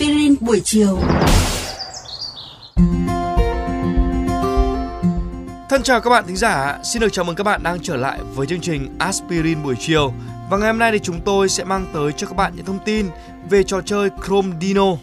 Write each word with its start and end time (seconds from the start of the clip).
Aspirin 0.00 0.34
buổi 0.40 0.60
chiều. 0.64 0.98
Thân 5.68 5.82
chào 5.82 6.00
các 6.00 6.10
bạn 6.10 6.24
thính 6.26 6.36
giả, 6.36 6.78
xin 6.84 7.02
được 7.02 7.08
chào 7.12 7.24
mừng 7.24 7.36
các 7.36 7.44
bạn 7.44 7.62
đang 7.62 7.78
trở 7.82 7.96
lại 7.96 8.18
với 8.34 8.46
chương 8.46 8.60
trình 8.60 8.96
Aspirin 8.98 9.62
buổi 9.62 9.74
chiều. 9.80 10.12
Và 10.50 10.58
ngày 10.58 10.66
hôm 10.66 10.78
nay 10.78 10.92
thì 10.92 10.98
chúng 10.98 11.20
tôi 11.20 11.48
sẽ 11.48 11.64
mang 11.64 11.86
tới 11.94 12.12
cho 12.12 12.26
các 12.26 12.36
bạn 12.36 12.52
những 12.56 12.64
thông 12.64 12.78
tin 12.84 13.06
về 13.50 13.62
trò 13.62 13.80
chơi 13.80 14.10
Chrome 14.26 14.56
Dino. 14.60 14.96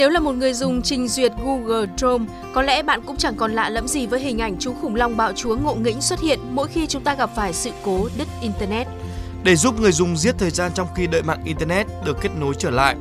Nếu 0.00 0.10
là 0.10 0.20
một 0.20 0.32
người 0.32 0.54
dùng 0.54 0.82
trình 0.82 1.08
duyệt 1.08 1.32
Google 1.44 1.86
Chrome, 1.96 2.24
có 2.54 2.62
lẽ 2.62 2.82
bạn 2.82 3.00
cũng 3.06 3.16
chẳng 3.16 3.34
còn 3.36 3.52
lạ 3.52 3.68
lẫm 3.68 3.88
gì 3.88 4.06
với 4.06 4.20
hình 4.20 4.38
ảnh 4.38 4.56
chú 4.58 4.74
khủng 4.74 4.94
long 4.94 5.16
bạo 5.16 5.32
chúa 5.36 5.56
ngộ 5.56 5.74
nghĩnh 5.74 6.00
xuất 6.00 6.20
hiện 6.20 6.38
mỗi 6.50 6.68
khi 6.68 6.86
chúng 6.86 7.04
ta 7.04 7.14
gặp 7.14 7.30
phải 7.36 7.52
sự 7.52 7.70
cố 7.84 8.08
đứt 8.18 8.28
Internet. 8.40 8.86
Để 9.44 9.56
giúp 9.56 9.80
người 9.80 9.92
dùng 9.92 10.16
giết 10.16 10.34
thời 10.38 10.50
gian 10.50 10.72
trong 10.74 10.88
khi 10.94 11.06
đợi 11.06 11.22
mạng 11.22 11.40
Internet 11.44 11.86
được 12.04 12.16
kết 12.20 12.28
nối 12.40 12.54
trở 12.58 12.70
lại, 12.70 12.96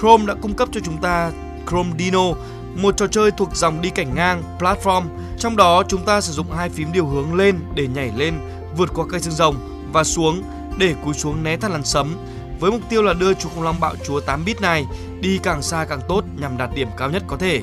Chrome 0.00 0.24
đã 0.26 0.34
cung 0.42 0.54
cấp 0.54 0.68
cho 0.72 0.80
chúng 0.84 0.96
ta 0.96 1.30
Chrome 1.68 1.90
Dino, 1.98 2.32
một 2.74 2.96
trò 2.96 3.06
chơi 3.06 3.30
thuộc 3.30 3.56
dòng 3.56 3.80
đi 3.80 3.90
cảnh 3.90 4.14
ngang 4.14 4.42
platform. 4.58 5.02
Trong 5.38 5.56
đó 5.56 5.82
chúng 5.88 6.04
ta 6.04 6.20
sử 6.20 6.32
dụng 6.32 6.46
hai 6.56 6.68
phím 6.68 6.92
điều 6.92 7.06
hướng 7.06 7.34
lên 7.34 7.58
để 7.74 7.86
nhảy 7.94 8.12
lên, 8.16 8.34
vượt 8.76 8.90
qua 8.94 9.04
cây 9.10 9.20
xương 9.20 9.34
rồng 9.34 9.56
và 9.92 10.04
xuống 10.04 10.42
để 10.78 10.94
cúi 11.04 11.14
xuống 11.14 11.42
né 11.42 11.56
thắt 11.56 11.70
làn 11.70 11.84
sấm 11.84 12.16
với 12.60 12.70
mục 12.70 12.80
tiêu 12.88 13.02
là 13.02 13.12
đưa 13.12 13.34
chú 13.34 13.48
khủng 13.48 13.64
long 13.64 13.80
bạo 13.80 13.94
chúa 14.06 14.20
8 14.20 14.44
bit 14.44 14.60
này 14.60 14.84
đi 15.20 15.38
càng 15.42 15.62
xa 15.62 15.84
càng 15.88 16.00
tốt 16.08 16.24
nhằm 16.40 16.58
đạt 16.58 16.70
điểm 16.74 16.88
cao 16.96 17.10
nhất 17.10 17.22
có 17.26 17.36
thể. 17.36 17.62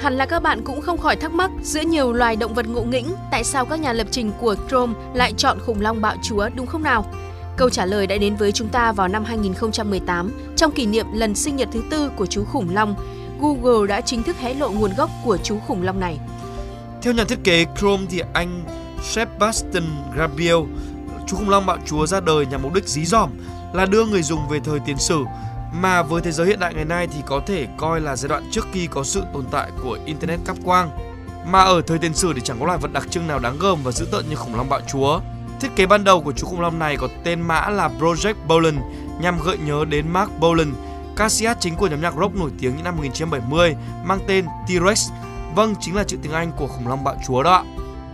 Hẳn 0.00 0.12
là 0.12 0.26
các 0.26 0.42
bạn 0.42 0.62
cũng 0.64 0.80
không 0.80 0.98
khỏi 0.98 1.16
thắc 1.16 1.32
mắc 1.32 1.50
giữa 1.62 1.80
nhiều 1.80 2.12
loài 2.12 2.36
động 2.36 2.54
vật 2.54 2.68
ngộ 2.68 2.82
nghĩnh, 2.82 3.14
tại 3.30 3.44
sao 3.44 3.66
các 3.66 3.80
nhà 3.80 3.92
lập 3.92 4.06
trình 4.10 4.32
của 4.40 4.54
Chrome 4.68 4.92
lại 5.14 5.32
chọn 5.36 5.58
khủng 5.66 5.80
long 5.80 6.00
bạo 6.00 6.16
chúa 6.22 6.48
đúng 6.54 6.66
không 6.66 6.82
nào? 6.82 7.04
Câu 7.56 7.70
trả 7.70 7.86
lời 7.86 8.06
đã 8.06 8.16
đến 8.18 8.36
với 8.36 8.52
chúng 8.52 8.68
ta 8.68 8.92
vào 8.92 9.08
năm 9.08 9.24
2018, 9.24 10.32
trong 10.56 10.72
kỷ 10.72 10.86
niệm 10.86 11.06
lần 11.14 11.34
sinh 11.34 11.56
nhật 11.56 11.68
thứ 11.72 11.82
tư 11.90 12.10
của 12.16 12.26
chú 12.26 12.44
khủng 12.44 12.74
long. 12.74 12.94
Google 13.40 13.86
đã 13.86 14.00
chính 14.00 14.22
thức 14.22 14.36
hé 14.36 14.54
lộ 14.54 14.70
nguồn 14.70 14.94
gốc 14.96 15.10
của 15.24 15.36
chú 15.36 15.58
khủng 15.66 15.82
long 15.82 16.00
này. 16.00 16.18
Theo 17.02 17.12
nhà 17.12 17.24
thiết 17.24 17.38
kế 17.44 17.66
Chrome 17.78 18.06
thì 18.10 18.22
anh 18.32 18.64
Sebastian 19.02 19.84
Gabriel, 20.16 20.58
chú 21.26 21.36
khủng 21.36 21.50
long 21.50 21.66
bạo 21.66 21.78
chúa 21.86 22.06
ra 22.06 22.20
đời 22.20 22.46
nhằm 22.46 22.62
mục 22.62 22.74
đích 22.74 22.88
dí 22.88 23.04
dỏm 23.04 23.30
là 23.72 23.86
đưa 23.86 24.04
người 24.04 24.22
dùng 24.22 24.48
về 24.48 24.60
thời 24.64 24.80
tiền 24.80 24.98
sử 24.98 25.24
mà 25.72 26.02
với 26.02 26.22
thế 26.22 26.32
giới 26.32 26.46
hiện 26.46 26.60
đại 26.60 26.74
ngày 26.74 26.84
nay 26.84 27.08
thì 27.12 27.22
có 27.26 27.40
thể 27.46 27.66
coi 27.76 28.00
là 28.00 28.16
giai 28.16 28.28
đoạn 28.28 28.42
trước 28.50 28.66
khi 28.72 28.86
có 28.86 29.04
sự 29.04 29.22
tồn 29.32 29.44
tại 29.50 29.70
của 29.82 29.98
internet 30.04 30.40
cáp 30.44 30.56
quang. 30.64 30.90
Mà 31.46 31.60
ở 31.60 31.82
thời 31.82 31.98
tiền 31.98 32.14
sử 32.14 32.32
thì 32.34 32.40
chẳng 32.44 32.60
có 32.60 32.66
loài 32.66 32.78
vật 32.78 32.92
đặc 32.92 33.06
trưng 33.10 33.26
nào 33.26 33.38
đáng 33.38 33.56
gờm 33.60 33.78
và 33.84 33.92
dữ 33.92 34.06
tợn 34.12 34.24
như 34.28 34.36
khủng 34.36 34.54
long 34.54 34.68
bạo 34.68 34.80
chúa. 34.92 35.20
Thiết 35.60 35.68
kế 35.76 35.86
ban 35.86 36.04
đầu 36.04 36.20
của 36.20 36.32
chú 36.32 36.46
khủng 36.46 36.60
long 36.60 36.78
này 36.78 36.96
có 36.96 37.08
tên 37.24 37.40
mã 37.40 37.68
là 37.68 37.90
Project 38.00 38.34
Bolan 38.48 38.80
nhằm 39.20 39.38
gợi 39.44 39.58
nhớ 39.58 39.84
đến 39.88 40.08
Mark 40.08 40.30
Bolan, 40.40 40.72
ca 41.16 41.28
sĩ 41.28 41.46
hát 41.46 41.56
chính 41.60 41.76
của 41.76 41.86
nhóm 41.86 42.00
nhạc 42.00 42.14
rock 42.20 42.34
nổi 42.34 42.50
tiếng 42.60 42.76
những 42.76 42.84
năm 42.84 42.96
1970 42.96 43.76
mang 44.04 44.18
tên 44.26 44.46
T-Rex. 44.68 45.10
Vâng, 45.54 45.74
chính 45.80 45.96
là 45.96 46.04
chữ 46.04 46.16
tiếng 46.22 46.32
Anh 46.32 46.52
của 46.56 46.66
khủng 46.66 46.88
long 46.88 47.04
bạo 47.04 47.16
chúa 47.26 47.42
đó 47.42 47.52
ạ. 47.52 47.64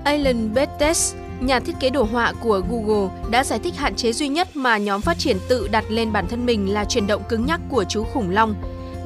Alan 0.05 0.55
Bates 0.55 1.15
nhà 1.41 1.61
thiết 1.61 1.75
kế 1.81 1.91
đồ 1.91 2.03
họa 2.03 2.33
của 2.41 2.63
Google 2.71 3.09
đã 3.31 3.45
giải 3.45 3.59
thích 3.59 3.77
hạn 3.77 3.95
chế 3.95 4.13
duy 4.13 4.29
nhất 4.29 4.57
mà 4.57 4.77
nhóm 4.77 5.01
phát 5.01 5.19
triển 5.19 5.37
tự 5.49 5.69
đặt 5.69 5.85
lên 5.89 6.13
bản 6.13 6.29
thân 6.29 6.47
mình 6.47 6.73
là 6.73 6.85
chuyển 6.85 7.07
động 7.07 7.23
cứng 7.29 7.47
nhắc 7.47 7.61
của 7.69 7.85
chú 7.85 8.05
khủng 8.05 8.31
long. 8.31 8.55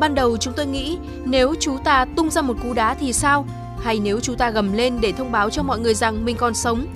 Ban 0.00 0.14
đầu 0.14 0.36
chúng 0.36 0.54
tôi 0.54 0.66
nghĩ 0.66 0.98
nếu 1.24 1.54
chú 1.60 1.76
ta 1.84 2.06
tung 2.16 2.30
ra 2.30 2.42
một 2.42 2.56
cú 2.62 2.72
đá 2.72 2.94
thì 2.94 3.12
sao? 3.12 3.46
Hay 3.82 4.00
nếu 4.00 4.20
chú 4.20 4.34
ta 4.34 4.50
gầm 4.50 4.72
lên 4.72 5.00
để 5.00 5.12
thông 5.12 5.32
báo 5.32 5.50
cho 5.50 5.62
mọi 5.62 5.78
người 5.78 5.94
rằng 5.94 6.24
mình 6.24 6.36
còn 6.36 6.54
sống? 6.54 6.86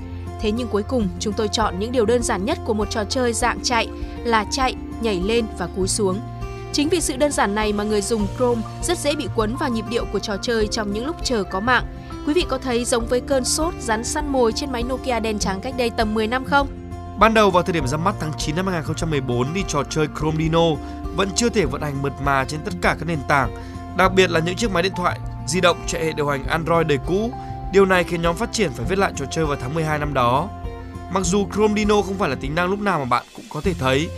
Thế 0.40 0.52
nhưng 0.52 0.68
cuối 0.68 0.82
cùng 0.82 1.08
chúng 1.20 1.32
tôi 1.32 1.48
chọn 1.48 1.78
những 1.78 1.92
điều 1.92 2.06
đơn 2.06 2.22
giản 2.22 2.44
nhất 2.44 2.58
của 2.64 2.74
một 2.74 2.90
trò 2.90 3.04
chơi 3.04 3.32
dạng 3.32 3.60
chạy 3.62 3.88
là 4.24 4.44
chạy, 4.50 4.74
nhảy 5.00 5.20
lên 5.24 5.44
và 5.58 5.66
cúi 5.66 5.88
xuống. 5.88 6.20
Chính 6.74 6.88
vì 6.88 7.00
sự 7.00 7.16
đơn 7.16 7.32
giản 7.32 7.54
này 7.54 7.72
mà 7.72 7.84
người 7.84 8.02
dùng 8.02 8.26
Chrome 8.36 8.62
rất 8.82 8.98
dễ 8.98 9.14
bị 9.14 9.28
cuốn 9.34 9.56
vào 9.56 9.68
nhịp 9.68 9.84
điệu 9.90 10.04
của 10.12 10.18
trò 10.18 10.36
chơi 10.42 10.66
trong 10.66 10.92
những 10.92 11.06
lúc 11.06 11.16
chờ 11.24 11.44
có 11.44 11.60
mạng. 11.60 11.84
Quý 12.26 12.34
vị 12.34 12.44
có 12.48 12.58
thấy 12.58 12.84
giống 12.84 13.06
với 13.06 13.20
cơn 13.20 13.44
sốt 13.44 13.74
rắn 13.80 14.04
săn 14.04 14.32
mồi 14.32 14.52
trên 14.52 14.72
máy 14.72 14.82
Nokia 14.82 15.20
đen 15.20 15.38
trắng 15.38 15.60
cách 15.60 15.74
đây 15.78 15.90
tầm 15.90 16.14
10 16.14 16.26
năm 16.26 16.44
không? 16.44 16.68
Ban 17.18 17.34
đầu 17.34 17.50
vào 17.50 17.62
thời 17.62 17.72
điểm 17.72 17.86
ra 17.86 17.96
mắt 17.96 18.14
tháng 18.20 18.32
9 18.38 18.56
năm 18.56 18.66
2014 18.66 19.54
thì 19.54 19.64
trò 19.68 19.82
chơi 19.90 20.06
Chrome 20.18 20.36
Dino 20.38 20.70
vẫn 21.16 21.28
chưa 21.36 21.48
thể 21.48 21.64
vận 21.64 21.82
hành 21.82 22.02
mượt 22.02 22.12
mà 22.24 22.44
trên 22.44 22.60
tất 22.64 22.72
cả 22.82 22.96
các 22.98 23.08
nền 23.08 23.18
tảng, 23.28 23.50
đặc 23.96 24.12
biệt 24.14 24.30
là 24.30 24.40
những 24.40 24.56
chiếc 24.56 24.70
máy 24.70 24.82
điện 24.82 24.92
thoại 24.96 25.18
di 25.46 25.60
động 25.60 25.76
chạy 25.86 26.04
hệ 26.04 26.12
điều 26.12 26.28
hành 26.28 26.44
Android 26.46 26.86
đời 26.86 26.98
cũ. 27.06 27.30
Điều 27.72 27.86
này 27.86 28.04
khiến 28.04 28.22
nhóm 28.22 28.36
phát 28.36 28.52
triển 28.52 28.70
phải 28.72 28.86
viết 28.88 28.98
lại 28.98 29.12
trò 29.16 29.24
chơi 29.30 29.46
vào 29.46 29.56
tháng 29.60 29.74
12 29.74 29.98
năm 29.98 30.14
đó. 30.14 30.48
Mặc 31.12 31.22
dù 31.24 31.46
Chrome 31.54 31.74
Dino 31.74 32.02
không 32.02 32.18
phải 32.18 32.28
là 32.28 32.36
tính 32.40 32.54
năng 32.54 32.70
lúc 32.70 32.80
nào 32.80 32.98
mà 32.98 33.04
bạn 33.04 33.24
cũng 33.36 33.44
có 33.48 33.60
thể 33.60 33.74
thấy, 33.74 34.08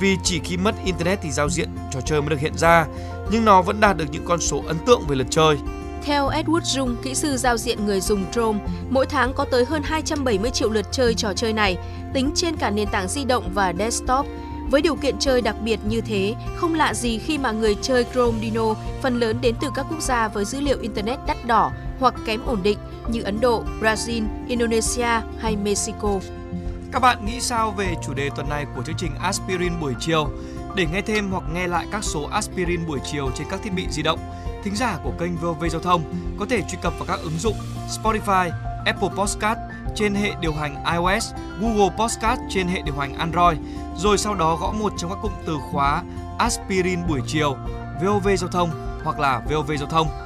vì 0.00 0.16
chỉ 0.22 0.40
khi 0.44 0.56
mất 0.56 0.74
internet 0.84 1.18
thì 1.22 1.30
giao 1.30 1.48
diện 1.48 1.68
trò 1.90 2.00
chơi 2.00 2.20
mới 2.20 2.30
được 2.30 2.40
hiện 2.40 2.58
ra, 2.58 2.86
nhưng 3.30 3.44
nó 3.44 3.62
vẫn 3.62 3.80
đạt 3.80 3.96
được 3.96 4.04
những 4.10 4.24
con 4.24 4.40
số 4.40 4.62
ấn 4.66 4.76
tượng 4.86 5.02
về 5.08 5.16
lượt 5.16 5.26
chơi. 5.30 5.56
Theo 6.04 6.28
Edward 6.28 6.60
Jung, 6.60 6.96
kỹ 7.02 7.14
sư 7.14 7.36
giao 7.36 7.56
diện 7.56 7.86
người 7.86 8.00
dùng 8.00 8.24
Chrome, 8.32 8.58
mỗi 8.90 9.06
tháng 9.06 9.32
có 9.34 9.44
tới 9.50 9.64
hơn 9.64 9.82
270 9.84 10.50
triệu 10.50 10.70
lượt 10.70 10.86
chơi 10.92 11.14
trò 11.14 11.32
chơi 11.32 11.52
này, 11.52 11.78
tính 12.14 12.30
trên 12.34 12.56
cả 12.56 12.70
nền 12.70 12.88
tảng 12.88 13.08
di 13.08 13.24
động 13.24 13.50
và 13.54 13.72
desktop. 13.78 14.26
Với 14.70 14.82
điều 14.82 14.96
kiện 14.96 15.18
chơi 15.18 15.40
đặc 15.40 15.56
biệt 15.64 15.80
như 15.84 16.00
thế, 16.00 16.34
không 16.56 16.74
lạ 16.74 16.94
gì 16.94 17.18
khi 17.18 17.38
mà 17.38 17.52
người 17.52 17.76
chơi 17.82 18.04
Chrome 18.12 18.38
Dino 18.40 18.74
phần 19.02 19.20
lớn 19.20 19.38
đến 19.40 19.54
từ 19.60 19.68
các 19.74 19.86
quốc 19.90 20.02
gia 20.02 20.28
với 20.28 20.44
dữ 20.44 20.60
liệu 20.60 20.78
Internet 20.80 21.18
đắt 21.26 21.46
đỏ 21.46 21.72
hoặc 22.00 22.14
kém 22.26 22.40
ổn 22.46 22.62
định 22.62 22.78
như 23.08 23.22
Ấn 23.22 23.40
Độ, 23.40 23.64
Brazil, 23.80 24.22
Indonesia 24.48 25.20
hay 25.38 25.56
Mexico. 25.56 26.20
Các 26.92 27.02
bạn 27.02 27.26
nghĩ 27.26 27.40
sao 27.40 27.70
về 27.70 27.94
chủ 28.02 28.14
đề 28.14 28.30
tuần 28.36 28.48
này 28.48 28.66
của 28.76 28.82
chương 28.82 28.96
trình 28.98 29.14
Aspirin 29.20 29.80
buổi 29.80 29.94
chiều? 30.00 30.28
Để 30.74 30.86
nghe 30.92 31.00
thêm 31.00 31.30
hoặc 31.30 31.42
nghe 31.52 31.66
lại 31.66 31.86
các 31.92 32.04
số 32.04 32.28
Aspirin 32.32 32.86
buổi 32.86 32.98
chiều 33.12 33.30
trên 33.34 33.46
các 33.50 33.60
thiết 33.62 33.72
bị 33.72 33.86
di 33.90 34.02
động, 34.02 34.18
thính 34.64 34.76
giả 34.76 34.98
của 35.04 35.12
kênh 35.18 35.36
VOV 35.36 35.64
Giao 35.70 35.80
thông 35.80 36.02
có 36.38 36.46
thể 36.50 36.62
truy 36.62 36.78
cập 36.82 36.92
vào 36.98 37.06
các 37.08 37.20
ứng 37.22 37.38
dụng 37.38 37.56
Spotify, 37.88 38.50
Apple 38.84 39.08
Podcast 39.16 39.58
trên 39.94 40.14
hệ 40.14 40.32
điều 40.40 40.52
hành 40.52 40.84
iOS, 40.92 41.32
Google 41.60 41.96
Podcast 41.98 42.40
trên 42.50 42.68
hệ 42.68 42.82
điều 42.82 42.94
hành 42.94 43.14
Android, 43.14 43.58
rồi 43.96 44.18
sau 44.18 44.34
đó 44.34 44.56
gõ 44.60 44.72
một 44.72 44.92
trong 44.98 45.10
các 45.10 45.18
cụm 45.22 45.32
từ 45.46 45.56
khóa 45.72 46.02
Aspirin 46.38 47.06
buổi 47.08 47.20
chiều, 47.26 47.56
VOV 48.02 48.28
Giao 48.38 48.50
thông 48.50 49.00
hoặc 49.04 49.18
là 49.18 49.42
VOV 49.50 49.72
Giao 49.78 49.88
thông. 49.88 50.25